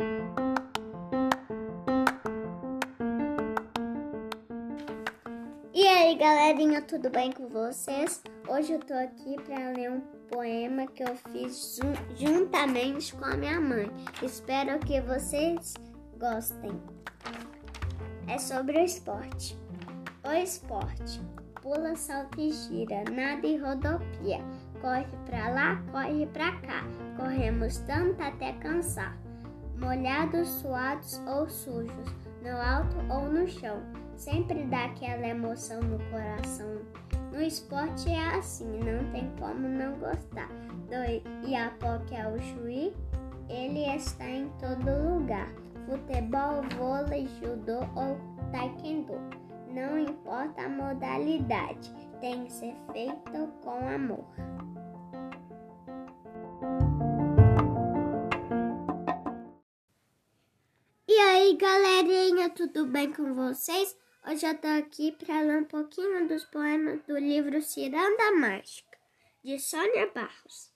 [0.00, 0.04] E
[5.74, 8.22] aí, galerinha, tudo bem com vocês?
[8.46, 11.80] Hoje eu tô aqui para ler um poema que eu fiz
[12.14, 13.90] juntamente com a minha mãe.
[14.22, 15.74] Espero que vocês
[16.16, 16.80] gostem.
[18.28, 19.58] É sobre o esporte.
[20.24, 21.20] O esporte
[21.60, 24.38] pula, salta e gira, nada e rodopia.
[24.80, 26.84] Corre pra lá, corre pra cá.
[27.16, 29.27] Corremos tanto até cansar.
[29.80, 33.80] Molhados, suados ou sujos, no alto ou no chão.
[34.16, 36.82] Sempre dá aquela emoção no coração.
[37.32, 40.48] No esporte é assim, não tem como não gostar.
[40.88, 42.92] Do Iapoque ao Chuí,
[43.48, 45.48] ele está em todo lugar.
[45.86, 48.18] Futebol, vôlei, judô ou
[48.50, 49.20] taekwondo.
[49.72, 54.24] Não importa a modalidade, tem que ser feito com amor.
[61.58, 63.98] Galerinha, tudo bem com vocês?
[64.24, 68.96] Hoje eu tô aqui para ler um pouquinho dos poemas do livro Ciranda Mágica,
[69.42, 70.72] de Sônia Barros.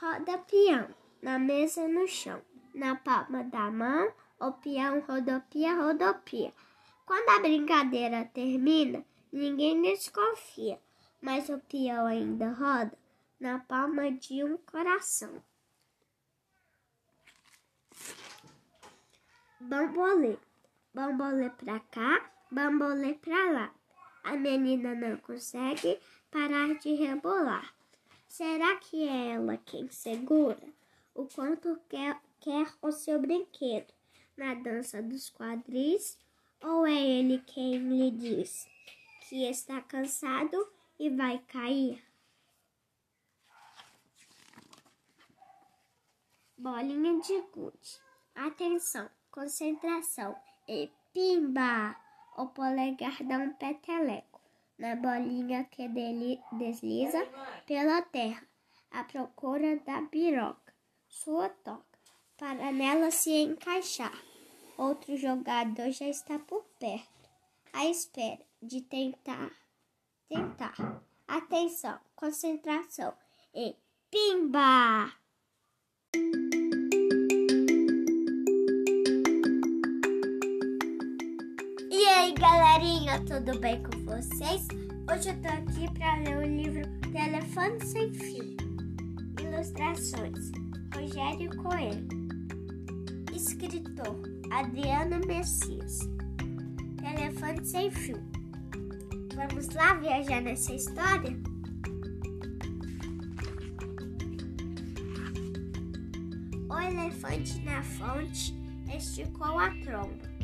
[0.00, 0.88] Roda peão,
[1.22, 2.42] na mesa no chão,
[2.74, 6.52] na palma da mão, o peão rodopia, rodopia.
[7.06, 10.80] Quando a brincadeira termina, ninguém desconfia,
[11.20, 12.98] mas o peão ainda roda
[13.38, 15.40] na palma de um coração.
[19.58, 20.36] Bambolê,
[20.92, 23.74] bambolê pra cá, bambolê pra lá.
[24.22, 25.98] A menina não consegue
[26.30, 27.74] parar de rebolar.
[28.28, 30.62] Será que é ela quem segura
[31.14, 33.94] o quanto quer, quer o seu brinquedo
[34.36, 36.18] na dança dos quadris?
[36.62, 38.68] Ou é ele quem lhe diz
[39.28, 42.04] que está cansado e vai cair?
[46.58, 48.00] Bolinha de gude.
[48.34, 50.34] Atenção, concentração
[50.66, 51.94] e pimba!
[52.38, 54.40] O polegar dá um peteleco
[54.78, 55.86] na bolinha que
[56.52, 57.26] desliza
[57.66, 58.42] pela terra
[58.90, 60.72] à procura da biroca.
[61.06, 61.98] Sua toca
[62.38, 64.18] para nela se encaixar.
[64.78, 67.28] Outro jogador já está por perto,
[67.72, 69.50] à espera de tentar.
[70.28, 71.02] Tentar.
[71.28, 73.14] Atenção, concentração
[73.54, 73.76] e
[74.10, 75.25] pimba!
[82.26, 84.66] Aí, galerinha, tudo bem com vocês?
[85.08, 86.82] Hoje eu tô aqui para ler o livro
[87.12, 88.56] Telefone Sem Fio.
[89.40, 90.50] Ilustrações:
[90.92, 92.08] Rogério Coelho.
[93.32, 94.20] Escritor
[94.50, 96.00] Adriana Messias.
[96.96, 98.20] Telefone sem fio.
[99.36, 101.38] Vamos lá viajar nessa história?
[106.68, 108.52] O elefante na fonte
[108.92, 110.35] esticou a tromba.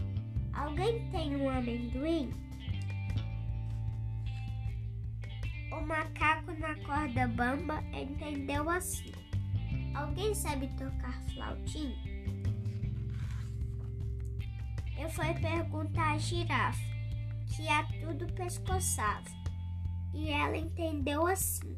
[0.73, 2.33] Alguém tem um amendoim?
[5.71, 9.13] O macaco na corda bamba entendeu assim.
[9.95, 11.95] Alguém sabe tocar flautim?
[14.99, 16.81] Eu fui perguntar à girafa,
[17.55, 19.29] que a tudo pescoçava.
[20.15, 21.77] E ela entendeu assim.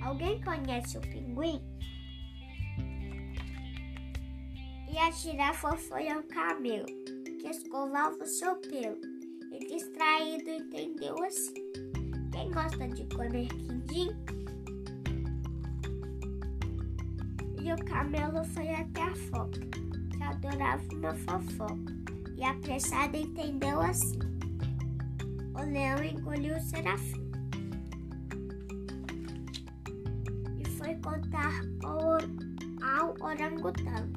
[0.00, 1.60] Alguém conhece o pinguim?
[4.90, 6.99] E a girafa foi ao camelo,
[7.40, 9.00] que escovava o seu pelo.
[9.50, 11.54] E distraído entendeu assim.
[12.30, 14.10] Quem gosta de comer quindim?
[17.62, 19.60] E o camelo foi até a foca,
[20.10, 22.00] que adorava uma fofoca
[22.36, 24.18] e apressada entendeu assim.
[25.54, 27.30] O leão engoliu o serafim
[30.58, 34.12] e foi contar ao orangotango,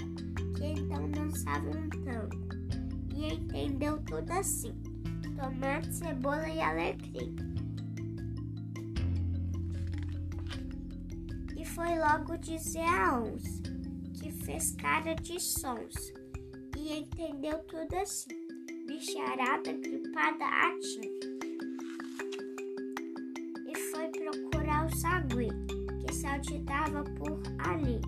[0.55, 2.52] que então dançava um tango,
[3.13, 4.73] e entendeu tudo assim:
[5.35, 7.35] tomate, cebola e alecrim.
[11.55, 13.63] E foi logo dizer a onça,
[14.13, 16.13] que fez cara de sons
[16.83, 18.43] e entendeu tudo assim.
[18.85, 21.09] Bicharada gripada atim.
[23.65, 25.47] E foi procurar o sagui,
[26.01, 28.01] que saltitava por ali.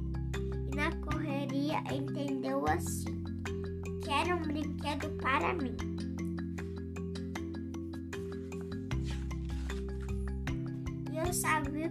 [0.69, 3.24] E na correria entendeu assim,
[4.06, 5.75] que era um brinquedo para mim.
[11.12, 11.90] E o sagui,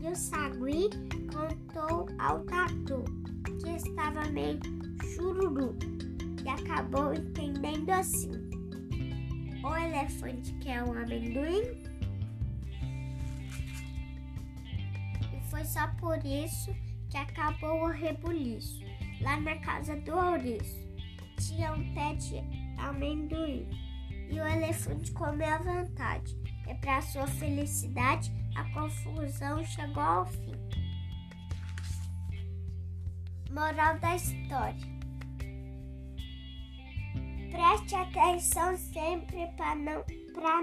[0.00, 0.88] e o sagui
[1.32, 3.02] contou ao tatu,
[3.60, 4.60] que estava meio
[5.02, 5.76] chururu
[6.44, 8.30] e acabou entendendo assim:
[9.64, 11.62] o elefante quer um amendoim?
[15.34, 16.72] E foi só por isso
[17.10, 18.86] que acabou o rebuliço.
[19.20, 20.87] Lá na casa do ouriço
[21.38, 22.38] tinha um pé de
[22.78, 23.68] amendoim
[24.30, 26.36] e o elefante comeu à vontade.
[26.68, 30.52] E para sua felicidade, a confusão chegou ao fim.
[33.50, 34.98] Moral da história.
[37.50, 40.04] Preste atenção sempre para não,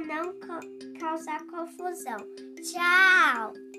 [0.05, 0.39] não
[0.99, 2.17] causar confusão.
[2.61, 3.74] Tchau!